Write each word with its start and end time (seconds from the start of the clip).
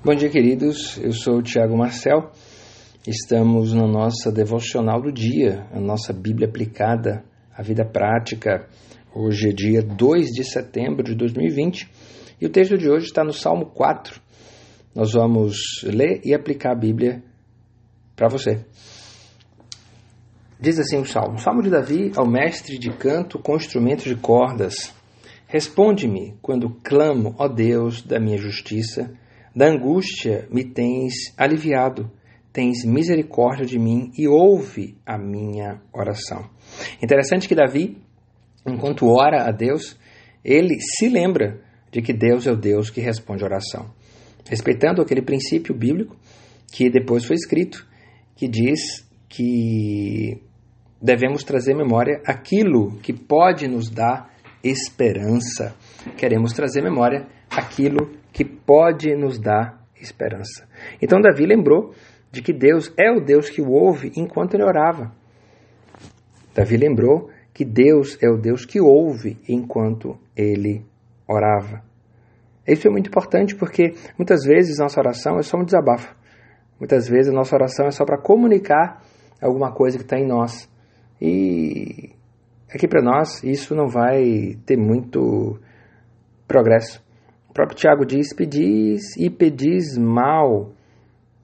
Bom 0.00 0.14
dia, 0.14 0.30
queridos. 0.30 0.96
Eu 0.98 1.12
sou 1.12 1.38
o 1.38 1.42
Tiago 1.42 1.76
Marcel. 1.76 2.30
Estamos 3.04 3.72
na 3.72 3.84
nossa 3.84 4.30
devocional 4.30 5.02
do 5.02 5.10
dia, 5.10 5.66
a 5.72 5.80
nossa 5.80 6.12
Bíblia 6.12 6.46
aplicada 6.46 7.24
à 7.52 7.64
vida 7.64 7.84
prática. 7.84 8.68
Hoje 9.12 9.48
é 9.48 9.52
dia 9.52 9.82
2 9.82 10.28
de 10.28 10.44
setembro 10.44 11.02
de 11.02 11.16
2020 11.16 11.90
e 12.40 12.46
o 12.46 12.48
texto 12.48 12.78
de 12.78 12.88
hoje 12.88 13.06
está 13.06 13.24
no 13.24 13.32
Salmo 13.32 13.66
4. 13.66 14.20
Nós 14.94 15.14
vamos 15.14 15.56
ler 15.82 16.20
e 16.24 16.32
aplicar 16.32 16.74
a 16.74 16.78
Bíblia 16.78 17.20
para 18.14 18.28
você. 18.28 18.64
Diz 20.60 20.78
assim 20.78 20.98
o 21.00 21.06
Salmo: 21.06 21.40
Salmo 21.40 21.60
de 21.60 21.70
Davi 21.70 22.12
ao 22.14 22.24
mestre 22.24 22.78
de 22.78 22.92
canto 22.92 23.36
com 23.36 23.56
instrumentos 23.56 24.04
de 24.04 24.14
cordas. 24.14 24.94
Responde-me 25.48 26.38
quando 26.40 26.70
clamo, 26.84 27.34
ó 27.36 27.48
Deus 27.48 28.00
da 28.00 28.20
minha 28.20 28.38
justiça 28.38 29.12
da 29.58 29.66
angústia 29.66 30.46
me 30.52 30.62
tens 30.62 31.34
aliviado, 31.36 32.08
tens 32.52 32.84
misericórdia 32.84 33.66
de 33.66 33.76
mim 33.76 34.12
e 34.16 34.28
ouve 34.28 34.96
a 35.04 35.18
minha 35.18 35.82
oração. 35.92 36.48
Interessante 37.02 37.48
que 37.48 37.56
Davi, 37.56 37.98
enquanto 38.64 39.08
ora 39.08 39.48
a 39.48 39.50
Deus, 39.50 39.98
ele 40.44 40.78
se 40.80 41.08
lembra 41.08 41.60
de 41.90 42.00
que 42.00 42.12
Deus 42.12 42.46
é 42.46 42.52
o 42.52 42.56
Deus 42.56 42.88
que 42.88 43.00
responde 43.00 43.42
oração. 43.42 43.92
Respeitando 44.48 45.02
aquele 45.02 45.22
princípio 45.22 45.74
bíblico 45.74 46.16
que 46.72 46.88
depois 46.88 47.24
foi 47.24 47.34
escrito, 47.34 47.84
que 48.36 48.46
diz 48.46 49.04
que 49.28 50.40
devemos 51.02 51.42
trazer 51.42 51.74
memória 51.74 52.22
aquilo 52.24 52.96
que 53.00 53.12
pode 53.12 53.66
nos 53.66 53.90
dar 53.90 54.32
esperança. 54.62 55.74
Queremos 56.16 56.52
trazer 56.52 56.80
memória 56.80 57.26
aquilo 57.50 58.17
que 58.32 58.44
pode 58.44 59.14
nos 59.14 59.38
dar 59.38 59.78
esperança. 60.00 60.66
Então 61.00 61.20
Davi 61.20 61.46
lembrou 61.46 61.92
de 62.30 62.42
que 62.42 62.52
Deus 62.52 62.92
é 62.96 63.10
o 63.10 63.20
Deus 63.20 63.48
que 63.48 63.60
o 63.60 63.70
ouve 63.70 64.12
enquanto 64.16 64.54
ele 64.54 64.64
orava. 64.64 65.12
Davi 66.54 66.76
lembrou 66.76 67.30
que 67.52 67.64
Deus 67.64 68.18
é 68.22 68.28
o 68.28 68.36
Deus 68.36 68.64
que 68.64 68.80
ouve 68.80 69.38
enquanto 69.48 70.18
ele 70.36 70.84
orava. 71.26 71.82
Isso 72.66 72.86
é 72.86 72.90
muito 72.90 73.08
importante 73.08 73.56
porque 73.56 73.94
muitas 74.18 74.44
vezes 74.44 74.78
nossa 74.78 75.00
oração 75.00 75.38
é 75.38 75.42
só 75.42 75.56
um 75.56 75.64
desabafo. 75.64 76.14
Muitas 76.78 77.08
vezes 77.08 77.32
a 77.32 77.34
nossa 77.34 77.56
oração 77.56 77.86
é 77.86 77.90
só 77.90 78.04
para 78.04 78.20
comunicar 78.20 79.02
alguma 79.40 79.72
coisa 79.72 79.96
que 79.96 80.04
está 80.04 80.18
em 80.18 80.26
nós. 80.26 80.70
E 81.20 82.10
aqui 82.72 82.86
para 82.86 83.02
nós 83.02 83.42
isso 83.42 83.74
não 83.74 83.88
vai 83.88 84.56
ter 84.66 84.76
muito 84.76 85.58
progresso. 86.46 87.02
Próprio 87.58 87.76
Tiago 87.76 88.06
diz: 88.06 88.32
Pedis 88.32 89.16
e 89.16 89.28
pedis 89.28 89.98
mal, 89.98 90.70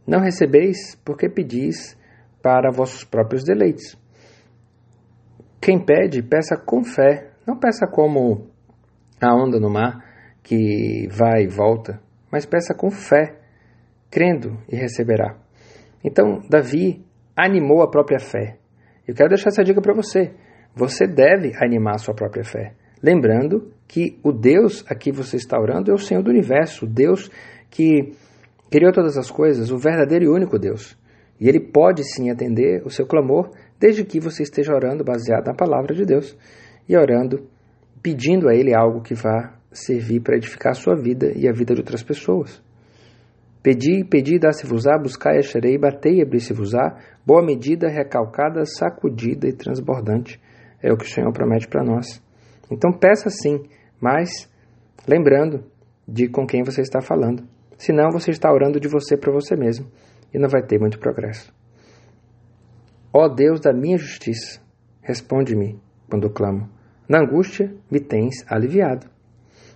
não 0.07 0.21
recebeis, 0.21 0.95
porque 1.05 1.29
pedis 1.29 1.99
para 2.41 2.71
vossos 2.71 3.03
próprios 3.03 3.43
deleites. 3.43 3.99
Quem 5.61 5.85
pede, 5.85 6.23
peça 6.23 6.57
com 6.57 6.85
fé, 6.85 7.33
não 7.45 7.59
peça 7.59 7.89
como 7.91 8.47
a 9.21 9.35
onda 9.35 9.59
no 9.59 9.69
mar 9.69 10.05
que 10.41 11.09
vai 11.11 11.43
e 11.43 11.49
volta, 11.49 12.01
mas 12.31 12.47
peça 12.47 12.73
com 12.77 12.93
fé, 12.93 13.41
crendo 14.09 14.57
e 14.69 14.77
receberá. 14.77 15.37
Então, 16.05 16.43
Davi 16.49 17.05
animou 17.35 17.83
a 17.83 17.91
própria 17.91 18.21
fé. 18.21 18.57
Eu 19.05 19.17
quero 19.17 19.31
deixar 19.31 19.49
essa 19.49 19.65
dica 19.65 19.83
para 19.83 19.93
você. 19.93 20.33
Você 20.77 21.09
deve 21.09 21.57
animar 21.61 21.97
a 21.97 21.99
sua 21.99 22.15
própria 22.15 22.45
fé. 22.45 22.77
Lembrando 23.03 23.74
que 23.87 24.19
o 24.23 24.33
Deus 24.33 24.85
a 24.89 24.95
que 24.95 25.13
você 25.13 25.37
está 25.37 25.59
orando 25.61 25.91
é 25.91 25.95
o 25.95 25.99
Senhor 25.99 26.23
do 26.23 26.31
universo, 26.31 26.85
o 26.85 26.89
Deus 26.89 27.31
que 27.71 28.13
criou 28.71 28.93
todas 28.93 29.17
as 29.17 29.31
coisas, 29.31 29.71
o 29.71 29.79
verdadeiro 29.79 30.25
e 30.25 30.29
único 30.29 30.59
Deus. 30.59 30.97
E 31.41 31.49
ele 31.49 31.61
pode 31.61 32.03
sim 32.05 32.31
atender 32.31 32.83
o 32.85 32.91
seu 32.91 33.07
clamor, 33.07 33.51
desde 33.79 34.05
que 34.05 34.21
você 34.21 34.43
esteja 34.43 34.73
orando 34.73 35.05
baseado 35.05 35.47
na 35.47 35.55
palavra 35.55 35.95
de 35.95 36.05
Deus 36.05 36.37
e 36.89 36.97
orando, 36.97 37.49
pedindo 38.03 38.49
a 38.49 38.55
Ele 38.55 38.75
algo 38.75 39.03
que 39.03 39.15
vá 39.15 39.59
servir 39.73 40.21
para 40.21 40.37
edificar 40.37 40.73
a 40.73 40.75
sua 40.75 40.95
vida 40.95 41.33
e 41.37 41.49
a 41.49 41.53
vida 41.53 41.75
de 41.75 41.81
outras 41.81 42.03
pessoas. 42.03 42.63
Pedi, 43.63 44.05
pedi, 44.05 44.39
dá-se-vos-á, 44.39 44.99
buscai, 44.99 45.39
acharei, 45.39 45.79
batei, 45.79 46.23
abri-se-vos-á, 46.23 46.99
boa 47.27 47.45
medida, 47.45 47.89
recalcada, 47.89 48.65
sacudida 48.67 49.49
e 49.49 49.53
transbordante. 49.53 50.41
É 50.83 50.93
o 50.93 50.97
que 50.97 51.05
o 51.05 51.09
Senhor 51.09 51.33
promete 51.33 51.67
para 51.67 51.83
nós. 51.83 52.23
Então 52.71 52.93
peça 52.93 53.31
sim, 53.31 53.63
mas 54.01 54.51
lembrando 55.07 55.65
de 56.07 56.29
com 56.29 56.47
quem 56.47 56.63
você 56.63 56.81
está 56.81 57.01
falando. 57.01 57.43
Senão 57.77 58.11
você 58.11 58.31
está 58.31 58.53
orando 58.53 58.79
de 58.79 58.89
você 58.89 59.17
para 59.17 59.33
você 59.33 59.57
mesmo 59.57 59.87
e 60.33 60.39
não 60.39 60.49
vai 60.49 60.63
ter 60.63 60.79
muito 60.79 60.99
progresso. 60.99 61.53
Ó 63.13 63.29
Deus 63.29 63.61
da 63.61 63.73
minha 63.73 63.97
justiça, 63.97 64.61
responde-me 65.01 65.81
quando 66.09 66.31
clamo. 66.31 66.69
Na 67.09 67.21
angústia 67.21 67.73
me 67.91 68.01
tens 68.01 68.45
aliviado. 68.49 69.07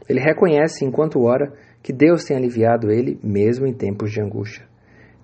Ele 0.08 0.20
reconhece 0.20 0.84
enquanto 0.84 1.22
ora 1.22 1.52
que 1.82 1.92
Deus 1.92 2.24
tem 2.24 2.36
aliviado 2.36 2.90
ele 2.90 3.20
mesmo 3.22 3.66
em 3.66 3.72
tempos 3.72 4.10
de 4.10 4.20
angústia. 4.20 4.66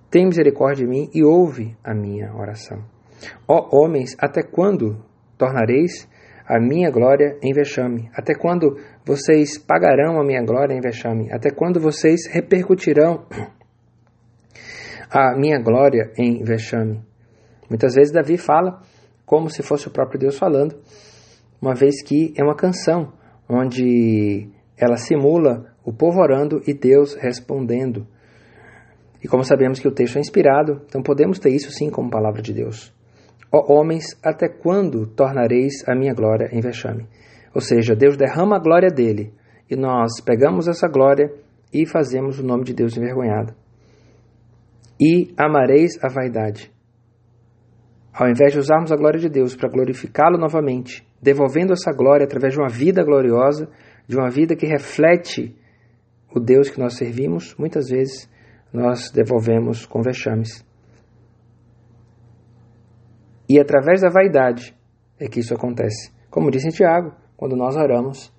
Tem 0.09 0.25
misericórdia 0.25 0.85
de 0.85 0.89
mim 0.89 1.09
e 1.13 1.23
ouve 1.23 1.75
a 1.83 1.93
minha 1.93 2.33
oração. 2.33 2.83
Ó 3.47 3.69
homens, 3.71 4.15
até 4.19 4.43
quando 4.43 5.03
tornareis 5.37 6.07
a 6.47 6.59
minha 6.59 6.91
glória 6.91 7.37
em 7.41 7.51
vexame? 7.53 8.09
Até 8.13 8.35
quando 8.35 8.77
vocês 9.05 9.57
pagarão 9.57 10.19
a 10.19 10.23
minha 10.23 10.43
glória 10.43 10.73
em 10.73 10.81
vexame? 10.81 11.31
Até 11.31 11.49
quando 11.49 11.79
vocês 11.79 12.27
repercutirão 12.31 13.25
a 15.09 15.35
minha 15.35 15.59
glória 15.59 16.11
em 16.17 16.43
vexame? 16.43 17.01
Muitas 17.69 17.95
vezes 17.95 18.13
Davi 18.13 18.37
fala 18.37 18.81
como 19.25 19.49
se 19.49 19.63
fosse 19.63 19.87
o 19.87 19.91
próprio 19.91 20.19
Deus 20.19 20.37
falando, 20.37 20.75
uma 21.59 21.73
vez 21.73 22.03
que 22.03 22.33
é 22.37 22.43
uma 22.43 22.55
canção 22.55 23.11
onde 23.49 24.47
ela 24.77 24.97
simula 24.97 25.73
o 25.83 25.91
povo 25.91 26.19
orando 26.19 26.61
e 26.67 26.73
Deus 26.73 27.15
respondendo. 27.15 28.07
E 29.23 29.27
como 29.27 29.43
sabemos 29.43 29.79
que 29.79 29.87
o 29.87 29.91
texto 29.91 30.17
é 30.17 30.19
inspirado, 30.19 30.81
então 30.85 31.01
podemos 31.01 31.39
ter 31.39 31.49
isso 31.49 31.71
sim 31.71 31.89
como 31.89 32.09
palavra 32.09 32.41
de 32.41 32.53
Deus. 32.53 32.94
Ó 33.51 33.73
homens, 33.73 34.17
até 34.23 34.47
quando 34.49 35.07
tornareis 35.07 35.87
a 35.87 35.95
minha 35.95 36.13
glória 36.13 36.49
em 36.51 36.59
vexame? 36.59 37.07
Ou 37.53 37.61
seja, 37.61 37.95
Deus 37.95 38.17
derrama 38.17 38.57
a 38.57 38.59
glória 38.59 38.89
dele 38.89 39.33
e 39.69 39.75
nós 39.75 40.21
pegamos 40.23 40.67
essa 40.67 40.87
glória 40.87 41.31
e 41.73 41.85
fazemos 41.85 42.39
o 42.39 42.45
nome 42.45 42.63
de 42.63 42.73
Deus 42.73 42.97
envergonhado. 42.97 43.53
E 44.99 45.33
amareis 45.37 45.97
a 46.03 46.09
vaidade. 46.09 46.71
Ao 48.13 48.29
invés 48.29 48.53
de 48.53 48.59
usarmos 48.59 48.91
a 48.91 48.95
glória 48.95 49.19
de 49.19 49.29
Deus 49.29 49.55
para 49.55 49.69
glorificá-lo 49.69 50.37
novamente, 50.37 51.05
devolvendo 51.21 51.73
essa 51.73 51.91
glória 51.91 52.25
através 52.25 52.53
de 52.53 52.59
uma 52.59 52.69
vida 52.69 53.03
gloriosa, 53.03 53.69
de 54.07 54.15
uma 54.15 54.29
vida 54.29 54.55
que 54.55 54.65
reflete 54.65 55.53
o 56.33 56.39
Deus 56.39 56.69
que 56.69 56.79
nós 56.79 56.95
servimos, 56.95 57.55
muitas 57.57 57.89
vezes 57.89 58.29
nós 58.71 59.11
devolvemos 59.11 59.85
com 59.85 60.01
vexames. 60.01 60.64
E 63.47 63.59
através 63.59 64.01
da 64.01 64.09
vaidade 64.09 64.75
é 65.19 65.27
que 65.27 65.39
isso 65.39 65.53
acontece. 65.53 66.11
Como 66.29 66.51
disse 66.51 66.69
Tiago, 66.69 67.13
quando 67.37 67.55
nós 67.55 67.75
oramos 67.75 68.33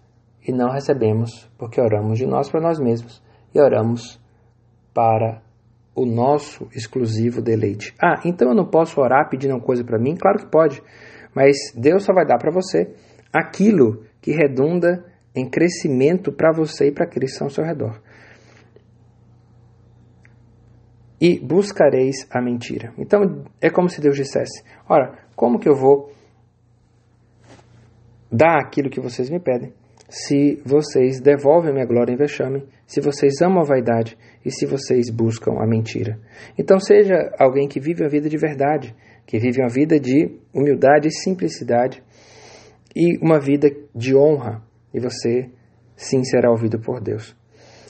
e 0.47 0.53
não 0.53 0.71
recebemos, 0.71 1.51
porque 1.59 1.81
oramos 1.81 2.19
de 2.19 2.27
nós 2.27 2.51
para 2.51 2.61
nós 2.61 2.79
mesmos 2.79 3.23
e 3.55 3.61
oramos 3.61 4.21
para 4.93 5.43
o 5.95 6.05
nosso 6.05 6.69
exclusivo 6.75 7.41
deleite. 7.41 7.95
Ah, 8.03 8.21
então 8.25 8.49
eu 8.49 8.55
não 8.55 8.67
posso 8.67 9.01
orar 9.01 9.29
pedindo 9.31 9.55
uma 9.55 9.63
coisa 9.63 9.83
para 9.83 9.99
mim? 9.99 10.15
Claro 10.15 10.39
que 10.39 10.51
pode, 10.51 10.83
mas 11.35 11.57
Deus 11.75 12.05
só 12.05 12.13
vai 12.13 12.27
dar 12.27 12.39
para 12.39 12.53
você 12.53 12.95
aquilo 13.33 14.05
que 14.21 14.33
redunda 14.33 15.05
em 15.35 15.49
crescimento 15.49 16.33
para 16.33 16.53
você 16.53 16.89
e 16.89 16.93
para 16.93 17.05
aqueles 17.05 17.31
que 17.31 17.35
estão 17.35 17.47
ao 17.47 17.51
seu 17.51 17.65
redor 17.65 18.01
e 21.21 21.39
buscareis 21.41 22.27
a 22.31 22.41
mentira. 22.43 22.93
Então 22.99 23.45
é 23.61 23.71
como 23.71 23.89
se 23.89 24.01
Deus 24.01 24.17
dissesse: 24.17 24.63
Ora, 24.89 25.19
como 25.35 25.59
que 25.59 25.69
eu 25.69 25.75
vou 25.75 26.13
dar 28.31 28.59
aquilo 28.59 28.91
que 28.91 29.01
vocês 29.01 29.31
me 29.31 29.41
pedem? 29.41 29.73
Se 30.09 30.63
vocês 30.65 31.21
devolvem 31.21 31.73
minha 31.73 31.87
glória 31.87 32.13
em 32.13 32.17
vexame, 32.17 32.65
se 32.87 33.01
vocês 33.01 33.41
amam 33.43 33.61
a 33.61 33.67
vaidade 33.67 34.17
e 34.45 34.51
se 34.53 34.65
vocês 34.65 35.11
buscam 35.11 35.55
a 35.59 35.67
mentira. 35.67 36.19
Então 36.57 36.79
seja 36.79 37.33
alguém 37.39 37.67
que 37.67 37.81
vive 37.81 38.05
uma 38.05 38.09
vida 38.09 38.29
de 38.29 38.37
verdade, 38.37 38.95
que 39.27 39.39
vive 39.39 39.61
uma 39.61 39.69
vida 39.69 39.99
de 39.99 40.39
humildade 40.55 41.09
e 41.09 41.11
simplicidade 41.13 42.03
e 42.95 43.19
uma 43.19 43.41
vida 43.41 43.69
de 43.95 44.15
honra, 44.17 44.63
e 44.95 45.01
você 45.01 45.51
sim 45.97 46.23
será 46.23 46.51
ouvido 46.51 46.79
por 46.79 47.01
Deus. 47.01 47.37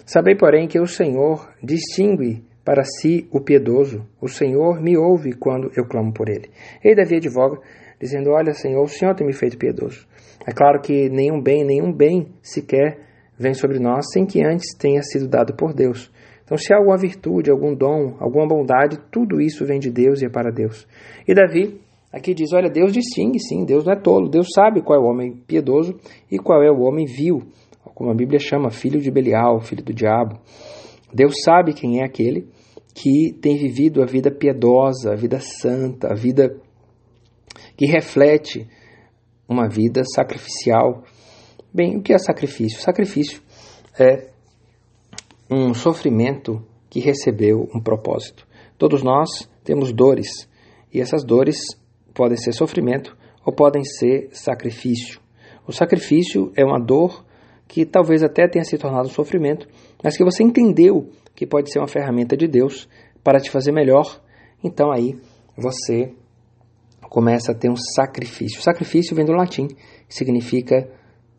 Sabei, 0.07 0.37
porém, 0.37 0.67
que 0.67 0.81
o 0.81 0.87
Senhor 0.87 1.53
distingue 1.63 2.43
para 2.67 2.83
si 2.83 3.29
o 3.31 3.41
piedoso. 3.41 4.05
O 4.21 4.29
Senhor 4.29 4.83
me 4.83 4.99
ouve 4.99 5.33
quando 5.35 5.71
eu 5.77 5.87
clamo 5.87 6.13
por 6.13 6.29
ele. 6.29 6.51
E 6.83 6.97
Davi 6.97 7.17
advoga, 7.17 7.61
dizendo: 8.01 8.31
Olha, 8.31 8.53
Senhor, 8.53 8.83
o 8.83 8.89
Senhor 8.89 9.15
tem 9.15 9.25
me 9.25 9.33
feito 9.33 9.57
piedoso. 9.57 10.05
É 10.45 10.53
claro 10.53 10.81
que 10.81 11.09
nenhum 11.09 11.41
bem, 11.41 11.65
nenhum 11.65 11.93
bem 11.93 12.33
sequer 12.43 12.99
vem 13.39 13.55
sobre 13.55 13.79
nós 13.79 14.07
sem 14.13 14.27
que 14.27 14.45
antes 14.45 14.77
tenha 14.77 15.01
sido 15.03 15.29
dado 15.29 15.55
por 15.55 15.73
Deus. 15.73 16.11
Então, 16.45 16.59
se 16.59 16.73
há 16.73 16.79
alguma 16.79 16.97
virtude, 16.97 17.51
algum 17.51 17.75
dom, 17.75 18.17
alguma 18.19 18.47
bondade, 18.47 18.99
tudo 19.13 19.41
isso 19.41 19.65
vem 19.65 19.79
de 19.79 19.91
Deus 19.91 20.21
e 20.21 20.27
é 20.27 20.29
para 20.29 20.51
Deus. 20.51 20.89
E 21.27 21.35
Davi 21.35 21.81
aqui 22.13 22.35
diz: 22.35 22.53
olha, 22.53 22.69
Deus 22.69 22.93
distingue, 22.93 23.39
sim, 23.39 23.65
Deus 23.65 23.85
não 23.85 23.93
é 23.93 23.97
tolo, 23.97 24.29
Deus 24.29 24.49
sabe 24.53 24.83
qual 24.83 24.99
é 24.99 25.03
o 25.03 25.07
homem 25.07 25.37
piedoso 25.47 25.97
e 26.29 26.37
qual 26.37 26.65
é 26.65 26.71
o 26.71 26.81
homem 26.81 27.07
vil, 27.07 27.45
como 27.95 28.11
a 28.11 28.15
Bíblia 28.15 28.41
chama, 28.41 28.71
filho 28.71 29.01
de 29.01 29.09
Belial, 29.09 29.61
filho 29.61 29.85
do 29.85 29.95
diabo. 29.95 30.41
Deus 31.15 31.35
sabe 31.45 31.73
quem 31.73 32.01
é 32.01 32.05
aquele 32.05 32.49
que 32.97 33.31
tem 33.43 33.59
vivido 33.59 34.03
a 34.03 34.07
vida 34.07 34.31
piedosa, 34.31 35.13
a 35.13 35.15
vida 35.15 35.39
santa, 35.39 36.11
a 36.11 36.15
vida 36.15 36.59
que 37.77 37.85
reflete 37.85 38.67
uma 39.47 39.69
vida 39.69 40.03
sacrificial. 40.03 41.05
Bem, 41.73 41.99
o 41.99 42.03
que 42.03 42.15
é 42.15 42.19
sacrifício? 42.19 42.81
Sacrifício 42.81 43.43
é 44.01 44.31
um 45.51 45.75
sofrimento 45.75 46.65
que 46.89 46.99
recebeu 46.99 47.69
um 47.75 47.83
propósito. 47.83 48.49
Todos 48.79 49.03
nós 49.03 49.29
temos 49.63 49.93
dores, 49.93 50.49
e 50.91 50.99
essas 50.99 51.23
dores 51.23 51.59
podem 52.15 52.39
ser 52.39 52.53
sofrimento 52.53 53.15
ou 53.45 53.53
podem 53.53 53.85
ser 53.85 54.31
sacrifício. 54.33 55.21
O 55.67 55.73
sacrifício 55.73 56.51
é 56.57 56.65
uma 56.65 56.81
dor 56.81 57.26
que 57.69 57.85
talvez 57.85 58.23
até 58.23 58.49
tenha 58.49 58.65
se 58.65 58.79
tornado 58.79 59.09
um 59.09 59.13
sofrimento, 59.13 59.69
mas 60.03 60.17
que 60.17 60.25
você 60.25 60.43
entendeu 60.43 61.11
que 61.35 61.47
pode 61.47 61.71
ser 61.71 61.79
uma 61.79 61.89
ferramenta 61.89 62.37
de 62.37 62.47
Deus 62.47 62.89
para 63.23 63.41
te 63.41 63.51
fazer 63.51 63.73
melhor, 63.73 64.21
então 64.63 64.91
aí 64.91 65.19
você 65.57 66.13
começa 67.09 67.53
a 67.53 67.55
ter 67.55 67.71
um 67.71 67.77
sacrifício. 67.77 68.63
Sacrifício 68.63 69.15
vem 69.15 69.25
do 69.25 69.33
latim, 69.33 69.69
significa 70.09 70.89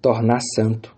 tornar 0.02 0.40
santo. 0.56 0.96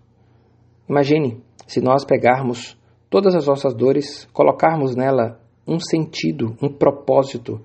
Imagine 0.88 1.40
se 1.66 1.80
nós 1.80 2.04
pegarmos 2.04 2.76
todas 3.08 3.34
as 3.34 3.46
nossas 3.46 3.74
dores, 3.74 4.28
colocarmos 4.32 4.96
nela 4.96 5.40
um 5.66 5.78
sentido, 5.78 6.56
um 6.62 6.68
propósito, 6.68 7.60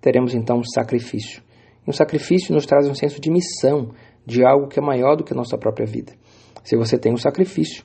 teremos 0.00 0.34
então 0.34 0.58
um 0.58 0.64
sacrifício. 0.64 1.42
E 1.86 1.90
um 1.90 1.92
sacrifício 1.92 2.54
nos 2.54 2.64
traz 2.64 2.88
um 2.88 2.94
senso 2.94 3.20
de 3.20 3.30
missão, 3.30 3.90
de 4.24 4.44
algo 4.44 4.68
que 4.68 4.78
é 4.78 4.82
maior 4.82 5.16
do 5.16 5.24
que 5.24 5.32
a 5.32 5.36
nossa 5.36 5.58
própria 5.58 5.86
vida. 5.86 6.12
Se 6.64 6.76
você 6.76 6.98
tem 6.98 7.12
um 7.12 7.16
sacrifício, 7.16 7.84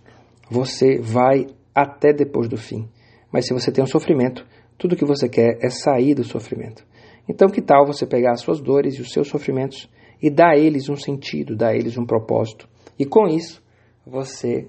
você 0.50 1.00
vai 1.00 1.48
até 1.74 2.14
depois 2.14 2.48
do 2.48 2.58
fim. 2.58 2.88
Mas 3.32 3.48
se 3.48 3.54
você 3.54 3.72
tem 3.72 3.84
um 3.84 3.88
sofrimento, 3.88 4.46
tudo 4.78 4.96
que 4.96 5.06
você 5.06 5.28
quer 5.28 5.58
é 5.62 5.70
sair 5.70 6.14
do 6.14 6.24
sofrimento. 6.24 6.86
Então, 7.28 7.50
que 7.50 7.62
tal 7.62 7.86
você 7.86 8.06
pegar 8.06 8.32
as 8.32 8.42
suas 8.42 8.62
dores 8.62 8.96
e 8.96 9.02
os 9.02 9.12
seus 9.12 9.28
sofrimentos 9.28 9.90
e 10.22 10.30
dar 10.30 10.52
a 10.52 10.58
eles 10.58 10.90
um 10.90 10.96
sentido, 10.96 11.56
dar 11.56 11.70
a 11.70 11.76
eles 11.76 11.98
um 11.98 12.06
propósito? 12.06 12.70
E 12.98 13.06
com 13.06 13.28
isso, 13.28 13.62
você 14.06 14.68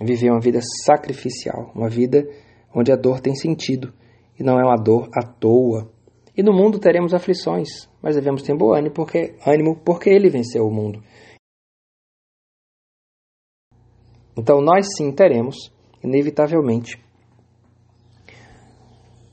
viver 0.00 0.30
uma 0.30 0.40
vida 0.40 0.60
sacrificial, 0.84 1.70
uma 1.74 1.88
vida 1.88 2.26
onde 2.74 2.92
a 2.92 2.96
dor 2.96 3.20
tem 3.20 3.34
sentido 3.34 3.92
e 4.38 4.42
não 4.42 4.58
é 4.60 4.64
uma 4.64 4.76
dor 4.76 5.08
à 5.14 5.22
toa. 5.22 5.90
E 6.36 6.42
no 6.42 6.52
mundo 6.52 6.78
teremos 6.78 7.14
aflições, 7.14 7.88
mas 8.02 8.14
devemos 8.14 8.42
ter 8.42 8.54
bom 8.54 8.74
ânimo 8.74 8.94
porque, 8.94 9.34
ânimo 9.46 9.76
porque 9.76 10.10
ele 10.10 10.28
venceu 10.28 10.66
o 10.66 10.70
mundo. 10.70 11.02
Então 14.36 14.60
nós 14.60 14.86
sim 14.96 15.10
teremos, 15.12 15.72
inevitavelmente, 16.04 17.02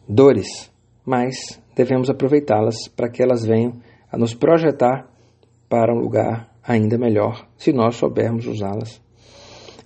dores, 0.08 0.72
mas 1.06 1.36
devemos 1.76 2.10
aproveitá-las 2.10 2.88
para 2.96 3.10
que 3.10 3.22
elas 3.22 3.46
venham 3.46 3.82
a 4.10 4.18
nos 4.18 4.34
projetar 4.34 5.12
para 5.68 5.94
um 5.94 6.00
lugar 6.00 6.56
ainda 6.64 6.98
melhor, 6.98 7.50
se 7.58 7.74
nós 7.74 7.98
soubermos 7.98 8.48
usá-las. 8.48 9.02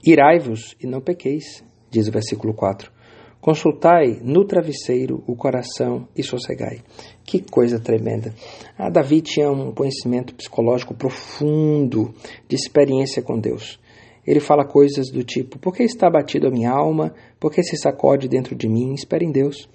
Irai-vos 0.06 0.76
e 0.80 0.86
não 0.86 1.02
pequeis, 1.02 1.64
diz 1.90 2.08
o 2.08 2.12
versículo 2.12 2.54
4. 2.54 2.92
Consultai 3.40 4.20
no 4.22 4.46
travesseiro 4.46 5.24
o 5.28 5.36
coração 5.36 6.08
e 6.16 6.24
sossegai. 6.24 6.82
Que 7.24 7.40
coisa 7.40 7.80
tremenda. 7.80 8.34
Ah, 8.78 8.90
Davi 8.90 9.22
tinha 9.22 9.50
um 9.50 9.72
conhecimento 9.72 10.34
psicológico 10.36 10.94
profundo 10.94 12.14
de 12.48 12.56
experiência 12.56 13.22
com 13.22 13.40
Deus. 13.40 13.80
Ele 14.26 14.42
fala 14.42 14.66
coisas 14.66 15.10
do 15.10 15.24
tipo: 15.24 15.58
Por 15.58 15.74
que 15.74 15.84
está 15.84 16.08
abatido 16.08 16.48
a 16.48 16.52
minha 16.52 16.72
alma? 16.72 17.14
Por 17.40 17.52
que 17.52 17.64
se 17.64 17.78
sacode 17.78 18.28
dentro 18.28 18.56
de 18.56 18.68
mim? 18.68 18.94
Espere 18.94 19.26
em 19.26 19.32
Deus. 19.32 19.70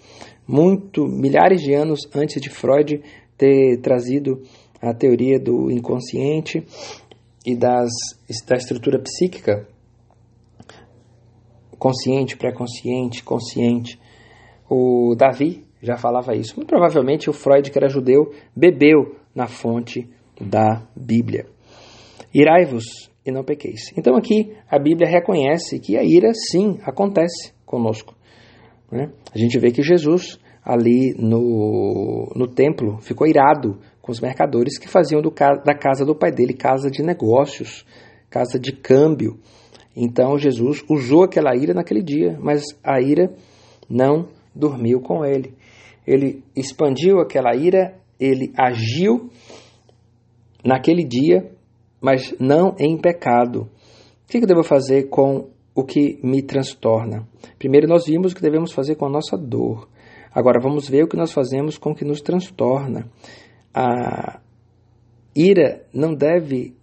Muito, 0.46 1.06
milhares 1.06 1.62
de 1.62 1.72
anos 1.72 2.00
antes 2.14 2.40
de 2.42 2.50
Freud 2.50 3.00
ter 3.38 3.80
trazido 3.80 4.42
a 4.80 4.92
teoria 4.92 5.38
do 5.38 5.70
inconsciente 5.70 6.66
e 7.46 7.56
das, 7.56 7.90
da 8.46 8.56
estrutura 8.56 8.98
psíquica, 8.98 9.66
consciente, 11.82 12.36
pré-consciente, 12.36 13.24
consciente. 13.24 13.98
O 14.70 15.16
Davi 15.16 15.64
já 15.82 15.96
falava 15.96 16.32
isso. 16.32 16.54
Muito 16.54 16.68
provavelmente 16.68 17.28
o 17.28 17.32
Freud, 17.32 17.68
que 17.72 17.76
era 17.76 17.88
judeu, 17.88 18.32
bebeu 18.54 19.16
na 19.34 19.48
fonte 19.48 20.08
da 20.40 20.86
Bíblia. 20.94 21.44
Irai-vos 22.32 23.10
e 23.26 23.32
não 23.32 23.42
pequeis. 23.42 23.90
Então 23.96 24.14
aqui 24.14 24.54
a 24.70 24.78
Bíblia 24.78 25.08
reconhece 25.08 25.80
que 25.80 25.96
a 25.96 26.04
ira 26.04 26.32
sim 26.32 26.78
acontece 26.84 27.52
conosco. 27.66 28.14
Né? 28.88 29.10
A 29.34 29.36
gente 29.36 29.58
vê 29.58 29.72
que 29.72 29.82
Jesus 29.82 30.38
ali 30.64 31.16
no, 31.18 32.32
no 32.36 32.46
templo 32.46 33.00
ficou 33.00 33.26
irado 33.26 33.80
com 34.00 34.12
os 34.12 34.20
mercadores 34.20 34.78
que 34.78 34.86
faziam 34.86 35.20
do, 35.20 35.30
da 35.64 35.74
casa 35.74 36.04
do 36.04 36.14
pai 36.14 36.30
dele 36.30 36.54
casa 36.54 36.88
de 36.88 37.02
negócios, 37.02 37.84
casa 38.30 38.56
de 38.56 38.70
câmbio. 38.70 39.40
Então 39.96 40.38
Jesus 40.38 40.84
usou 40.88 41.24
aquela 41.24 41.54
ira 41.56 41.74
naquele 41.74 42.02
dia, 42.02 42.38
mas 42.40 42.62
a 42.82 43.00
ira 43.00 43.32
não 43.88 44.28
dormiu 44.54 45.00
com 45.00 45.24
ele. 45.24 45.54
Ele 46.06 46.42
expandiu 46.56 47.20
aquela 47.20 47.54
ira, 47.54 47.94
ele 48.18 48.52
agiu 48.56 49.30
naquele 50.64 51.04
dia 51.04 51.50
mas 52.02 52.34
não 52.40 52.74
em 52.78 52.98
pecado. 52.98 53.70
O 54.24 54.28
que 54.28 54.38
eu 54.38 54.46
devo 54.46 54.64
fazer 54.64 55.04
com 55.04 55.50
o 55.72 55.84
que 55.84 56.18
me 56.22 56.42
transtorna? 56.42 57.28
Primeiro, 57.58 57.86
nós 57.86 58.06
vimos 58.06 58.32
o 58.32 58.34
que 58.34 58.42
devemos 58.42 58.72
fazer 58.72 58.96
com 58.96 59.06
a 59.06 59.10
nossa 59.10 59.38
dor. 59.38 59.88
Agora, 60.34 60.58
vamos 60.60 60.88
ver 60.88 61.04
o 61.04 61.08
que 61.08 61.16
nós 61.16 61.32
fazemos 61.32 61.78
com 61.78 61.90
o 61.90 61.94
que 61.94 62.04
nos 62.04 62.20
transtorna. 62.20 63.08
A 63.72 64.40
ira 65.36 65.86
não 65.94 66.12
deve 66.12 66.74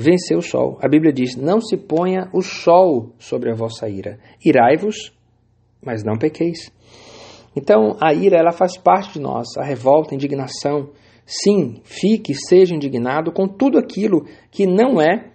vencer 0.00 0.36
o 0.36 0.42
sol. 0.42 0.78
A 0.82 0.88
Bíblia 0.88 1.12
diz: 1.12 1.36
Não 1.36 1.60
se 1.60 1.76
ponha 1.76 2.28
o 2.32 2.42
sol 2.42 3.12
sobre 3.18 3.50
a 3.50 3.54
vossa 3.54 3.88
ira. 3.88 4.18
Irai-vos, 4.44 5.12
mas 5.84 6.02
não 6.02 6.16
pequeis. 6.18 6.72
Então, 7.54 7.96
a 8.00 8.14
ira 8.14 8.36
ela 8.36 8.52
faz 8.52 8.76
parte 8.76 9.14
de 9.14 9.20
nós, 9.20 9.56
a 9.56 9.64
revolta, 9.64 10.14
a 10.14 10.16
indignação, 10.16 10.90
Sim, 11.32 11.80
fique, 11.84 12.34
seja 12.34 12.74
indignado 12.74 13.30
com 13.30 13.46
tudo 13.46 13.78
aquilo 13.78 14.26
que 14.50 14.66
não 14.66 15.00
é 15.00 15.30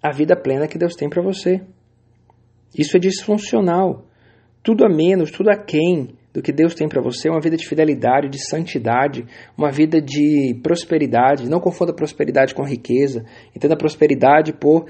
a 0.00 0.12
vida 0.12 0.36
plena 0.36 0.68
que 0.68 0.78
Deus 0.78 0.94
tem 0.94 1.10
para 1.10 1.20
você. 1.20 1.60
Isso 2.78 2.96
é 2.96 3.00
disfuncional. 3.00 4.04
Tudo 4.62 4.84
a 4.84 4.88
menos, 4.88 5.32
tudo 5.32 5.50
a 5.50 5.56
quem 5.56 6.14
do 6.32 6.40
que 6.40 6.52
Deus 6.52 6.74
tem 6.74 6.88
para 6.88 7.02
você 7.02 7.28
uma 7.28 7.40
vida 7.40 7.56
de 7.56 7.66
fidelidade, 7.66 8.28
de 8.28 8.38
santidade, 8.38 9.26
uma 9.56 9.70
vida 9.70 10.00
de 10.00 10.58
prosperidade. 10.62 11.48
Não 11.48 11.60
confunda 11.60 11.94
prosperidade 11.94 12.54
com 12.54 12.64
riqueza. 12.64 13.24
Entenda 13.54 13.76
prosperidade 13.76 14.52
por 14.52 14.86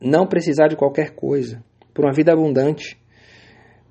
não 0.00 0.26
precisar 0.26 0.68
de 0.68 0.76
qualquer 0.76 1.14
coisa, 1.14 1.64
por 1.94 2.04
uma 2.04 2.12
vida 2.12 2.32
abundante. 2.32 2.98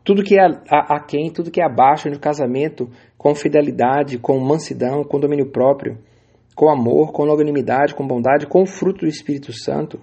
Tudo 0.04 0.24
que 0.24 0.38
é 0.38 0.44
a, 0.44 0.98
a 0.98 1.00
quem, 1.00 1.32
tudo 1.32 1.50
que 1.50 1.62
é 1.62 1.66
abaixo 1.66 2.10
no 2.10 2.20
casamento, 2.20 2.90
com 3.18 3.34
fidelidade, 3.34 4.20
com 4.20 4.38
mansidão, 4.40 5.04
com 5.04 5.20
domínio 5.20 5.50
próprio, 5.50 5.98
com 6.56 6.70
amor, 6.70 7.12
com 7.12 7.24
longanimidade, 7.24 7.96
com 7.96 8.06
bondade, 8.06 8.46
com 8.46 8.62
o 8.62 8.68
fruto 8.68 9.02
do 9.02 9.08
Espírito 9.08 9.52
Santo, 9.54 10.00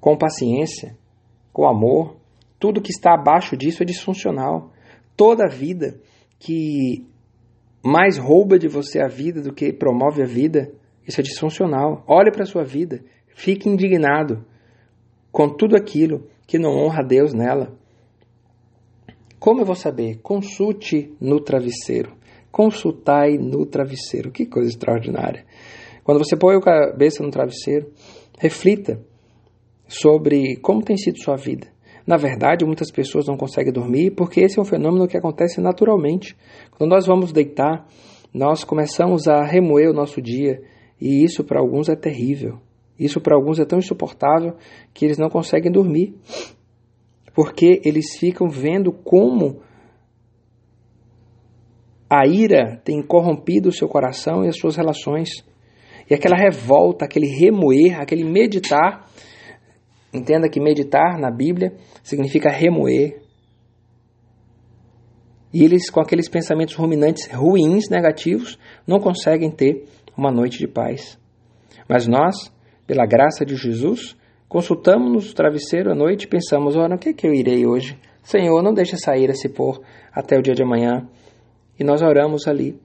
com 0.00 0.16
paciência, 0.16 0.96
com 1.52 1.68
amor, 1.68 2.16
tudo 2.58 2.80
que 2.80 2.92
está 2.92 3.14
abaixo 3.14 3.56
disso 3.56 3.82
é 3.82 3.86
disfuncional. 3.86 4.70
Toda 5.16 5.48
vida 5.48 6.00
que 6.38 7.06
mais 7.84 8.16
rouba 8.16 8.58
de 8.58 8.68
você 8.68 9.00
a 9.00 9.08
vida 9.08 9.40
do 9.40 9.52
que 9.52 9.72
promove 9.72 10.22
a 10.22 10.26
vida, 10.26 10.72
isso 11.06 11.20
é 11.20 11.22
disfuncional. 11.22 12.04
Olhe 12.06 12.30
para 12.30 12.44
a 12.44 12.46
sua 12.46 12.64
vida, 12.64 13.02
fique 13.28 13.68
indignado 13.68 14.44
com 15.30 15.48
tudo 15.48 15.76
aquilo 15.76 16.28
que 16.46 16.58
não 16.58 16.76
honra 16.76 17.00
a 17.00 17.06
Deus 17.06 17.32
nela. 17.32 17.76
Como 19.38 19.60
eu 19.60 19.66
vou 19.66 19.74
saber? 19.74 20.20
Consulte 20.22 21.16
no 21.20 21.40
travesseiro. 21.40 22.12
Consultai 22.52 23.38
no 23.38 23.66
travesseiro. 23.66 24.30
Que 24.30 24.46
coisa 24.46 24.68
extraordinária. 24.68 25.44
Quando 26.04 26.18
você 26.18 26.36
põe 26.36 26.54
a 26.54 26.60
cabeça 26.60 27.24
no 27.24 27.30
travesseiro, 27.30 27.90
reflita 28.38 29.00
sobre 29.88 30.56
como 30.60 30.82
tem 30.82 30.96
sido 30.96 31.18
sua 31.18 31.36
vida. 31.36 31.71
Na 32.06 32.16
verdade, 32.16 32.64
muitas 32.64 32.90
pessoas 32.90 33.26
não 33.26 33.36
conseguem 33.36 33.72
dormir 33.72 34.10
porque 34.12 34.40
esse 34.40 34.58
é 34.58 34.62
um 34.62 34.64
fenômeno 34.64 35.06
que 35.06 35.16
acontece 35.16 35.60
naturalmente. 35.60 36.36
Quando 36.76 36.90
nós 36.90 37.06
vamos 37.06 37.32
deitar, 37.32 37.86
nós 38.32 38.64
começamos 38.64 39.28
a 39.28 39.44
remoer 39.44 39.90
o 39.90 39.94
nosso 39.94 40.20
dia 40.20 40.62
e 41.00 41.24
isso 41.24 41.44
para 41.44 41.60
alguns 41.60 41.88
é 41.88 41.96
terrível. 41.96 42.58
Isso 42.98 43.20
para 43.20 43.36
alguns 43.36 43.58
é 43.58 43.64
tão 43.64 43.78
insuportável 43.78 44.56
que 44.92 45.04
eles 45.04 45.18
não 45.18 45.28
conseguem 45.28 45.70
dormir 45.70 46.14
porque 47.34 47.80
eles 47.84 48.16
ficam 48.18 48.48
vendo 48.48 48.92
como 48.92 49.60
A 52.14 52.26
ira 52.26 52.78
tem 52.84 53.02
corrompido 53.02 53.70
o 53.70 53.72
seu 53.72 53.88
coração 53.88 54.44
e 54.44 54.48
as 54.48 54.58
suas 54.58 54.76
relações. 54.76 55.30
E 56.10 56.12
aquela 56.12 56.36
revolta, 56.36 57.06
aquele 57.06 57.26
remoer, 57.26 57.98
aquele 57.98 58.22
meditar, 58.22 59.08
entenda 60.12 60.48
que 60.48 60.60
meditar 60.60 61.18
na 61.18 61.30
Bíblia 61.30 61.74
significa 62.02 62.50
remoer. 62.50 63.22
E 65.52 65.64
eles, 65.64 65.90
com 65.90 66.00
aqueles 66.00 66.28
pensamentos 66.28 66.74
ruminantes 66.74 67.28
ruins, 67.30 67.88
negativos, 67.90 68.58
não 68.86 68.98
conseguem 68.98 69.50
ter 69.50 69.84
uma 70.16 70.30
noite 70.30 70.58
de 70.58 70.66
paz. 70.66 71.18
Mas 71.88 72.06
nós, 72.06 72.34
pela 72.86 73.06
graça 73.06 73.44
de 73.44 73.54
Jesus, 73.56 74.16
consultamos 74.48 75.30
o 75.30 75.34
travesseiro 75.34 75.90
à 75.90 75.94
noite 75.94 76.24
e 76.24 76.28
pensamos: 76.28 76.76
ora, 76.76 76.94
o 76.94 76.98
que, 76.98 77.10
é 77.10 77.12
que 77.12 77.26
eu 77.26 77.34
irei 77.34 77.66
hoje? 77.66 77.98
Senhor, 78.22 78.62
não 78.62 78.72
deixe 78.72 78.96
sair 78.96 79.28
esse 79.30 79.48
pôr 79.48 79.82
até 80.12 80.38
o 80.38 80.42
dia 80.42 80.54
de 80.54 80.62
amanhã. 80.62 81.08
E 81.78 81.84
nós 81.84 82.02
oramos 82.02 82.46
ali. 82.46 82.80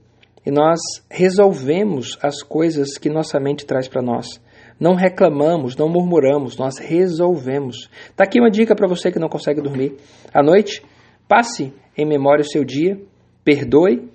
E 0.45 0.51
nós 0.51 0.79
resolvemos 1.09 2.17
as 2.21 2.41
coisas 2.41 2.97
que 2.97 3.09
nossa 3.09 3.39
mente 3.39 3.65
traz 3.65 3.87
para 3.87 4.01
nós. 4.01 4.41
Não 4.79 4.93
reclamamos, 4.93 5.75
não 5.75 5.89
murmuramos, 5.89 6.57
nós 6.57 6.77
resolvemos. 6.77 7.89
Está 8.09 8.23
aqui 8.23 8.39
uma 8.39 8.51
dica 8.51 8.75
para 8.75 8.87
você 8.87 9.11
que 9.11 9.19
não 9.19 9.27
consegue 9.27 9.61
dormir. 9.61 9.95
À 10.33 10.43
noite, 10.43 10.83
passe 11.27 11.73
em 11.97 12.05
memória 12.05 12.41
o 12.41 12.49
seu 12.49 12.63
dia, 12.63 13.01
perdoe, 13.43 14.09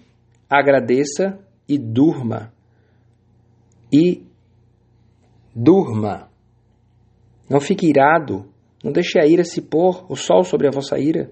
agradeça 0.48 1.38
e 1.68 1.78
durma. 1.78 2.52
E 3.92 4.22
durma. 5.54 6.28
Não 7.50 7.60
fique 7.60 7.88
irado, 7.88 8.46
não 8.82 8.92
deixe 8.92 9.18
a 9.18 9.26
ira 9.26 9.44
se 9.44 9.60
pôr, 9.60 10.06
o 10.08 10.16
sol 10.16 10.44
sobre 10.44 10.68
a 10.68 10.70
vossa 10.70 10.98
ira. 10.98 11.30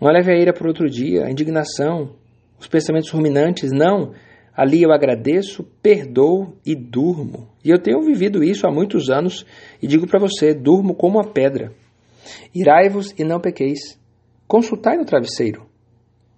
Não 0.00 0.10
leve 0.10 0.32
a 0.32 0.36
ira 0.36 0.52
para 0.52 0.66
outro 0.66 0.88
dia, 0.88 1.24
a 1.24 1.30
indignação, 1.30 2.16
os 2.58 2.66
pensamentos 2.66 3.10
ruminantes. 3.10 3.70
Não. 3.72 4.12
Ali 4.54 4.82
eu 4.82 4.92
agradeço, 4.92 5.64
perdoo 5.82 6.54
e 6.64 6.74
durmo. 6.74 7.48
E 7.64 7.70
eu 7.70 7.80
tenho 7.80 8.02
vivido 8.02 8.44
isso 8.44 8.66
há 8.66 8.70
muitos 8.70 9.08
anos 9.08 9.46
e 9.80 9.86
digo 9.86 10.06
para 10.06 10.20
você: 10.20 10.52
durmo 10.52 10.94
como 10.94 11.20
a 11.20 11.32
pedra. 11.32 11.72
Irai-vos 12.54 13.14
e 13.18 13.24
não 13.24 13.40
pequeis. 13.40 13.98
Consultai 14.46 14.96
no 14.96 15.04
travesseiro 15.04 15.66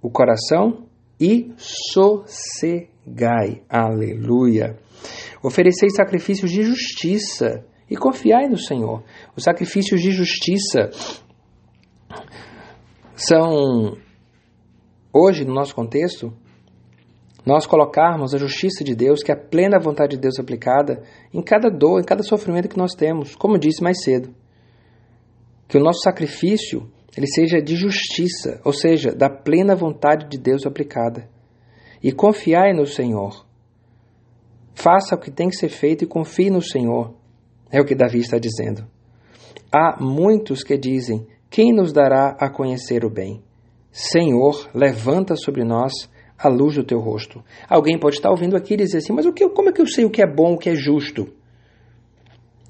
o 0.05 0.11
coração 0.11 0.87
e 1.19 1.51
sossegai. 1.57 2.83
Aleluia. 3.69 4.79
Oferecei 5.43 5.89
sacrifícios 5.89 6.51
de 6.51 6.63
justiça 6.63 7.65
e 7.91 7.97
confiai 7.97 8.47
no 8.47 8.59
Senhor. 8.59 9.03
Os 9.35 9.45
sacrifícios 9.45 10.03
de 10.03 10.11
justiça 10.11 10.91
são, 13.17 13.97
hoje, 15.11 15.47
no 15.47 15.55
nosso 15.55 15.75
contexto, 15.75 16.37
nós 17.45 17.67
colocarmos 17.67 18.35
a 18.35 18.39
justiça 18.39 18.83
de 18.83 18.95
Deus, 18.95 19.23
que 19.23 19.31
é 19.31 19.35
a 19.35 19.39
plena 19.39 19.79
vontade 19.79 20.17
de 20.17 20.23
Deus 20.23 20.39
aplicada, 20.39 21.03
em 21.33 21.43
cada 21.43 21.69
dor, 21.69 22.01
em 22.01 22.05
cada 22.05 22.23
sofrimento 22.23 22.69
que 22.69 22.79
nós 22.79 22.95
temos, 22.95 23.37
como 23.37 23.59
disse 23.59 23.83
mais 23.83 24.03
cedo. 24.03 24.35
Que 25.69 25.77
o 25.77 25.81
nosso 25.81 26.01
sacrifício 26.01 26.91
ele 27.17 27.27
seja 27.27 27.61
de 27.61 27.77
justiça, 27.77 28.61
ou 28.65 28.73
seja, 28.73 29.15
da 29.15 29.31
plena 29.31 29.75
vontade 29.75 30.29
de 30.29 30.39
Deus 30.39 30.67
aplicada. 30.67 31.29
E 32.03 32.11
confiai 32.13 32.73
no 32.73 32.87
Senhor. 32.87 33.47
Faça 34.75 35.15
o 35.15 35.19
que 35.19 35.31
tem 35.31 35.49
que 35.49 35.57
ser 35.57 35.69
feito 35.69 36.03
e 36.03 36.09
confie 36.09 36.51
no 36.51 36.61
Senhor. 36.61 37.15
É 37.71 37.81
o 37.81 37.85
que 37.85 37.95
Davi 37.95 38.19
está 38.19 38.39
dizendo. 38.39 38.87
Há 39.73 39.97
muitos 40.01 40.63
que 40.63 40.77
dizem: 40.77 41.27
quem 41.49 41.73
nos 41.73 41.93
dará 41.93 42.37
a 42.39 42.51
conhecer 42.51 43.05
o 43.05 43.11
bem? 43.11 43.43
Senhor, 43.93 44.69
levanta 44.75 45.37
sobre 45.37 45.63
nós 45.63 46.11
a 46.47 46.51
luz 46.51 46.75
do 46.75 46.85
teu 46.85 46.99
rosto. 46.99 47.43
Alguém 47.69 47.99
pode 47.99 48.17
estar 48.17 48.31
ouvindo 48.31 48.57
aqui 48.57 48.75
e 48.75 48.79
dizer 48.79 48.99
assim: 48.99 49.13
Mas 49.13 49.27
o 49.27 49.33
que, 49.33 49.49
como 49.49 49.69
é 49.69 49.73
que 49.73 49.81
eu 49.81 49.87
sei 49.87 50.05
o 50.05 50.11
que 50.11 50.23
é 50.23 50.27
bom, 50.27 50.55
o 50.55 50.59
que 50.59 50.71
é 50.71 50.75
justo? 50.75 51.29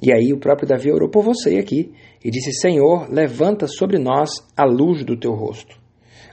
E 0.02 0.12
aí 0.12 0.32
o 0.32 0.38
próprio 0.38 0.68
Davi 0.68 0.90
orou 0.92 1.08
por 1.08 1.22
você 1.22 1.58
aqui 1.58 1.92
e 2.24 2.30
disse: 2.30 2.52
Senhor, 2.52 3.10
levanta 3.10 3.66
sobre 3.66 3.98
nós 3.98 4.30
a 4.56 4.64
luz 4.64 5.04
do 5.04 5.16
teu 5.16 5.32
rosto. 5.32 5.78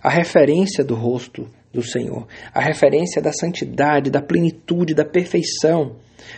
A 0.01 0.09
referência 0.09 0.83
do 0.83 0.95
rosto 0.95 1.47
do 1.71 1.83
Senhor, 1.83 2.27
a 2.53 2.59
referência 2.59 3.21
da 3.21 3.31
santidade, 3.31 4.09
da 4.09 4.21
plenitude, 4.21 4.93
da 4.93 5.05
perfeição. 5.05 5.95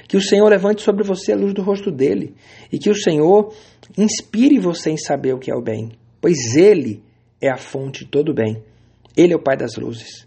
Que 0.07 0.15
o 0.15 0.21
Senhor 0.21 0.47
levante 0.47 0.81
sobre 0.81 1.03
você 1.03 1.33
a 1.33 1.35
luz 1.35 1.53
do 1.53 1.61
rosto 1.61 1.91
dele 1.91 2.33
e 2.71 2.79
que 2.79 2.89
o 2.89 2.95
Senhor 2.95 3.53
inspire 3.97 4.57
você 4.57 4.91
em 4.91 4.97
saber 4.97 5.33
o 5.33 5.39
que 5.39 5.51
é 5.51 5.55
o 5.55 5.61
bem 5.61 5.91
pois 6.23 6.55
Ele 6.55 7.03
é 7.41 7.49
a 7.49 7.57
fonte 7.57 8.05
de 8.05 8.11
todo 8.11 8.29
o 8.29 8.33
bem. 8.33 8.63
Ele 9.15 9.33
é 9.33 9.35
o 9.35 9.43
Pai 9.43 9.57
das 9.57 9.75
luzes, 9.75 10.25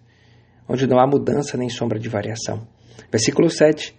onde 0.69 0.87
não 0.87 0.99
há 0.99 1.07
mudança 1.07 1.57
nem 1.57 1.69
sombra 1.69 1.99
de 1.99 2.09
variação. 2.09 2.67
Versículo 3.11 3.49
7. 3.51 3.95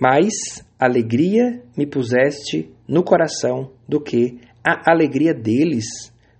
Mais 0.00 0.32
alegria 0.78 1.62
me 1.76 1.86
puseste 1.86 2.70
no 2.88 3.02
coração 3.02 3.70
do 3.88 4.00
que 4.00 4.40
a 4.64 4.90
alegria 4.90 5.34
deles 5.34 5.86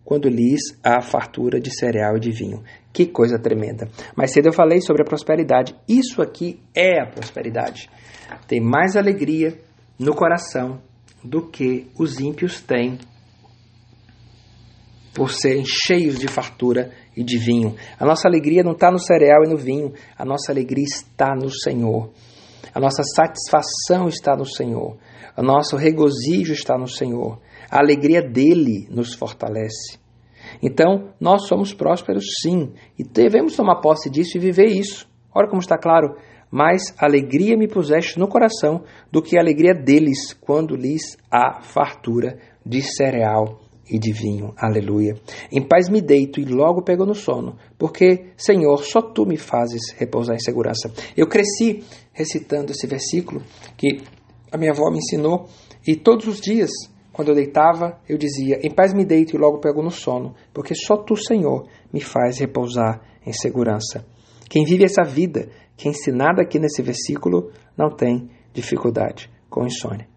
quando 0.04 0.28
lhes 0.28 0.60
há 0.82 1.00
fartura 1.00 1.60
de 1.60 1.70
cereal 1.70 2.16
e 2.16 2.20
de 2.20 2.30
vinho. 2.30 2.62
Que 2.92 3.06
coisa 3.06 3.38
tremenda. 3.38 3.88
Mais 4.16 4.32
cedo 4.32 4.48
eu 4.48 4.52
falei 4.52 4.80
sobre 4.80 5.02
a 5.02 5.04
prosperidade. 5.04 5.74
Isso 5.88 6.20
aqui 6.20 6.58
é 6.74 7.00
a 7.00 7.06
prosperidade. 7.06 7.88
Tem 8.48 8.60
mais 8.60 8.96
alegria 8.96 9.56
no 9.98 10.14
coração 10.14 10.80
do 11.22 11.46
que 11.46 11.86
os 11.98 12.18
ímpios 12.18 12.60
têm 12.60 12.98
por 15.14 15.32
serem 15.32 15.64
cheios 15.64 16.18
de 16.18 16.28
fartura 16.28 16.90
e 17.16 17.24
de 17.24 17.36
vinho. 17.38 17.74
A 17.98 18.04
nossa 18.04 18.28
alegria 18.28 18.62
não 18.62 18.72
está 18.72 18.90
no 18.90 18.98
cereal 18.98 19.44
e 19.44 19.48
no 19.48 19.56
vinho, 19.56 19.92
a 20.16 20.24
nossa 20.24 20.52
alegria 20.52 20.84
está 20.84 21.34
no 21.34 21.50
Senhor. 21.50 22.10
A 22.72 22.80
nossa 22.80 23.02
satisfação 23.02 24.08
está 24.08 24.36
no 24.36 24.46
Senhor. 24.46 24.96
O 25.36 25.42
nosso 25.42 25.76
regozijo 25.76 26.52
está 26.52 26.78
no 26.78 26.86
Senhor. 26.86 27.40
A 27.70 27.78
alegria 27.78 28.22
dele 28.22 28.86
nos 28.90 29.14
fortalece. 29.14 29.98
Então, 30.62 31.12
nós 31.20 31.46
somos 31.46 31.72
prósperos 31.72 32.24
sim, 32.42 32.72
e 32.98 33.04
devemos 33.04 33.56
tomar 33.56 33.80
posse 33.80 34.10
disso 34.10 34.36
e 34.36 34.40
viver 34.40 34.66
isso. 34.66 35.08
Olha 35.34 35.48
como 35.48 35.60
está 35.60 35.78
claro. 35.78 36.16
Mais 36.50 36.82
alegria 36.98 37.56
me 37.56 37.68
puseste 37.68 38.18
no 38.18 38.26
coração 38.26 38.82
do 39.10 39.22
que 39.22 39.36
a 39.36 39.40
alegria 39.40 39.72
deles 39.72 40.32
quando 40.34 40.74
lhes 40.74 41.16
há 41.30 41.60
fartura 41.60 42.38
de 42.66 42.82
cereal 42.82 43.69
e 43.90 43.98
de 43.98 44.12
vinho. 44.12 44.54
Aleluia. 44.56 45.14
Em 45.50 45.60
paz 45.60 45.88
me 45.88 46.00
deito 46.00 46.40
e 46.40 46.44
logo 46.44 46.82
pego 46.82 47.04
no 47.04 47.14
sono, 47.14 47.56
porque, 47.78 48.26
Senhor, 48.36 48.82
só 48.84 49.02
tu 49.02 49.26
me 49.26 49.36
fazes 49.36 49.92
repousar 49.96 50.36
em 50.36 50.40
segurança. 50.40 50.90
Eu 51.16 51.26
cresci 51.26 51.82
recitando 52.12 52.72
esse 52.72 52.86
versículo 52.86 53.42
que 53.76 54.02
a 54.52 54.56
minha 54.56 54.72
avó 54.72 54.90
me 54.90 54.98
ensinou 54.98 55.46
e 55.86 55.96
todos 55.96 56.26
os 56.26 56.40
dias, 56.40 56.70
quando 57.12 57.28
eu 57.28 57.34
deitava, 57.34 57.98
eu 58.08 58.18
dizia: 58.18 58.60
Em 58.62 58.70
paz 58.70 58.92
me 58.92 59.04
deito 59.04 59.34
e 59.34 59.38
logo 59.38 59.58
pego 59.58 59.82
no 59.82 59.90
sono, 59.90 60.34
porque 60.52 60.74
só 60.74 60.96
tu, 60.96 61.16
Senhor, 61.16 61.66
me 61.92 62.00
faz 62.00 62.38
repousar 62.38 63.00
em 63.26 63.32
segurança. 63.32 64.04
Quem 64.48 64.64
vive 64.64 64.84
essa 64.84 65.02
vida, 65.02 65.48
que 65.76 65.88
é 65.88 65.90
ensinada 65.90 66.42
aqui 66.42 66.58
nesse 66.58 66.82
versículo, 66.82 67.50
não 67.76 67.90
tem 67.90 68.28
dificuldade 68.52 69.30
com 69.48 69.64
insônia. 69.64 70.09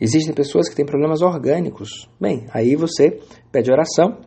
Existem 0.00 0.34
pessoas 0.34 0.68
que 0.68 0.76
têm 0.76 0.86
problemas 0.86 1.22
orgânicos. 1.22 2.08
Bem, 2.20 2.46
aí 2.52 2.76
você 2.76 3.20
pede 3.50 3.70
oração, 3.70 4.18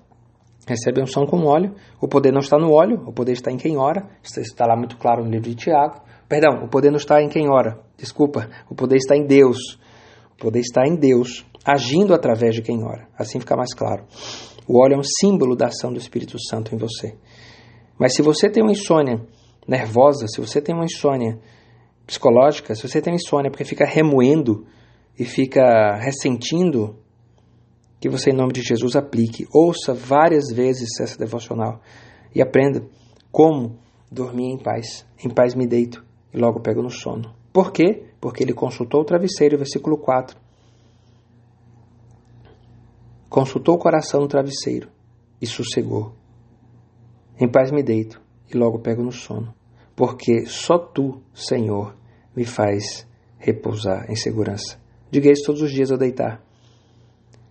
recebe 0.67 1.05
som 1.07 1.25
com 1.25 1.45
óleo. 1.45 1.73
O 2.01 2.07
poder 2.07 2.31
não 2.31 2.39
está 2.39 2.57
no 2.57 2.71
óleo, 2.71 3.01
o 3.07 3.13
poder 3.13 3.33
está 3.33 3.51
em 3.51 3.57
quem 3.57 3.77
ora. 3.77 4.09
Isso 4.21 4.39
está 4.39 4.65
lá 4.65 4.75
muito 4.75 4.97
claro 4.97 5.23
no 5.23 5.29
livro 5.29 5.49
de 5.49 5.55
Tiago. 5.55 6.01
Perdão, 6.27 6.63
o 6.63 6.69
poder 6.69 6.89
não 6.89 6.97
está 6.97 7.21
em 7.21 7.29
quem 7.29 7.49
ora. 7.49 7.79
Desculpa, 7.97 8.49
o 8.69 8.75
poder 8.75 8.97
está 8.97 9.15
em 9.15 9.25
Deus. 9.25 9.79
O 10.33 10.37
poder 10.37 10.59
está 10.59 10.87
em 10.87 10.95
Deus, 10.95 11.45
agindo 11.65 12.13
através 12.13 12.55
de 12.55 12.61
quem 12.61 12.83
ora. 12.83 13.07
Assim 13.17 13.39
fica 13.39 13.55
mais 13.55 13.73
claro. 13.73 14.05
O 14.67 14.81
óleo 14.81 14.95
é 14.95 14.97
um 14.97 15.03
símbolo 15.03 15.55
da 15.55 15.67
ação 15.67 15.91
do 15.91 15.99
Espírito 15.99 16.37
Santo 16.39 16.73
em 16.73 16.77
você. 16.77 17.15
Mas 17.97 18.15
se 18.15 18.21
você 18.21 18.49
tem 18.49 18.63
uma 18.63 18.71
insônia 18.71 19.21
nervosa, 19.67 20.25
se 20.27 20.41
você 20.41 20.61
tem 20.61 20.73
uma 20.73 20.85
insônia 20.85 21.39
psicológica, 22.07 22.73
se 22.73 22.87
você 22.87 23.01
tem 23.01 23.13
insônia 23.13 23.51
porque 23.51 23.65
fica 23.65 23.85
remoendo 23.85 24.65
e 25.17 25.25
fica 25.25 25.95
ressentindo, 25.95 26.97
que 27.99 28.09
você, 28.09 28.31
em 28.31 28.35
nome 28.35 28.51
de 28.51 28.61
Jesus, 28.61 28.95
aplique. 28.95 29.47
Ouça 29.53 29.93
várias 29.93 30.51
vezes 30.51 30.99
essa 30.99 31.17
devocional 31.17 31.79
e 32.33 32.41
aprenda 32.41 32.83
como 33.31 33.77
dormir 34.11 34.51
em 34.51 34.57
paz. 34.57 35.05
Em 35.23 35.29
paz 35.29 35.53
me 35.53 35.67
deito 35.67 36.03
e 36.33 36.37
logo 36.37 36.59
pego 36.59 36.81
no 36.81 36.89
sono. 36.89 37.35
Por 37.53 37.71
quê? 37.71 38.07
Porque 38.19 38.43
ele 38.43 38.53
consultou 38.53 39.01
o 39.01 39.05
travesseiro, 39.05 39.57
versículo 39.57 39.97
4. 39.97 40.35
Consultou 43.29 43.75
o 43.75 43.79
coração 43.79 44.21
no 44.21 44.27
travesseiro 44.27 44.89
e 45.39 45.45
sossegou. 45.45 46.13
Em 47.39 47.47
paz 47.47 47.71
me 47.71 47.83
deito 47.83 48.19
e 48.51 48.57
logo 48.57 48.79
pego 48.79 49.03
no 49.03 49.11
sono, 49.11 49.53
porque 49.95 50.45
só 50.47 50.77
tu, 50.77 51.21
Senhor, 51.33 51.95
me 52.35 52.45
faz 52.45 53.07
repousar 53.37 54.09
em 54.09 54.15
segurança. 54.15 54.80
Diga 55.11 55.29
isso 55.29 55.43
todos 55.45 55.61
os 55.61 55.71
dias 55.71 55.91
ao 55.91 55.97
deitar. 55.97 56.41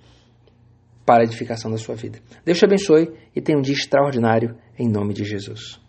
para 1.08 1.24
a 1.24 1.26
edificação 1.26 1.72
da 1.72 1.78
sua 1.78 1.96
vida. 1.96 2.20
Deus 2.44 2.58
te 2.58 2.66
abençoe 2.66 3.08
e 3.34 3.42
tenha 3.42 3.58
um 3.58 3.62
dia 3.62 3.74
extraordinário 3.74 4.58
em 4.78 4.90
nome 4.90 5.14
de 5.14 5.24
Jesus. 5.24 5.87